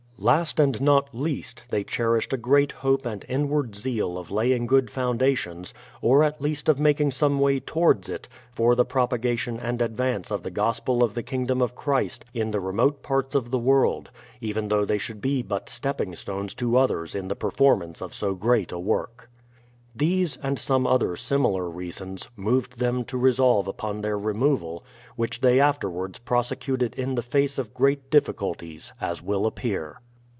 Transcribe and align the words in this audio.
Last 0.23 0.59
and 0.59 0.79
not 0.79 1.09
least, 1.15 1.65
they 1.69 1.83
cherished 1.83 2.31
a 2.31 2.37
great 2.37 2.71
hope 2.71 3.07
and 3.07 3.23
in 3.23 3.49
ward 3.49 3.73
zeal 3.75 4.19
of 4.19 4.29
laying 4.29 4.67
good 4.67 4.91
foundations, 4.91 5.73
or 5.99 6.23
at 6.23 6.39
least 6.39 6.69
of 6.69 6.79
making 6.79 7.09
some 7.09 7.39
way 7.39 7.59
towards 7.59 8.07
it, 8.07 8.27
for 8.51 8.75
the 8.75 8.85
propagation 8.85 9.59
and 9.59 9.81
advance 9.81 10.29
of 10.31 10.43
the 10.43 10.51
gospel 10.51 11.03
of 11.03 11.15
the 11.15 11.23
kingdom 11.23 11.59
of 11.59 11.73
Christ 11.73 12.23
in 12.35 12.51
the 12.51 12.59
remote 12.59 13.01
parts 13.01 13.33
of 13.33 13.49
the 13.49 13.57
world, 13.57 14.11
even 14.39 14.67
though 14.67 14.85
they 14.85 14.99
should 14.99 15.21
be 15.21 15.41
but 15.41 15.69
stepping 15.69 16.13
stones 16.15 16.53
to 16.53 16.77
others 16.77 17.15
in 17.15 17.27
the 17.27 17.35
performance 17.35 17.99
of 17.99 18.13
so 18.13 18.35
great 18.35 18.71
a 18.71 18.77
work. 18.77 19.27
These, 19.95 20.37
and 20.43 20.59
some 20.59 20.85
other 20.85 21.15
similar 21.15 21.67
reasons, 21.67 22.29
moved 22.35 22.77
them 22.77 23.05
to 23.05 23.17
resolve 23.17 23.67
upon 23.67 24.01
their 24.01 24.19
removal, 24.19 24.83
which 25.15 25.41
they 25.41 25.59
afterwards 25.59 26.19
pros 26.19 26.49
ecuted 26.51 26.93
in 26.93 27.15
the 27.15 27.23
face 27.23 27.57
of 27.57 27.73
great 27.73 28.11
difficulties, 28.11 28.93
as 29.01 29.23
will 29.23 29.47
appear. 29.47 29.99